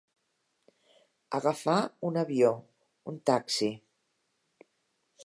Agafar 1.39 1.75
un 2.09 2.17
avió, 2.23 2.51
un 3.13 3.21
taxi. 3.33 3.71